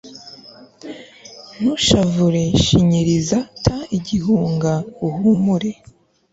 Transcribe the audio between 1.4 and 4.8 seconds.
Ntushavure shinyiriza Ta igihunga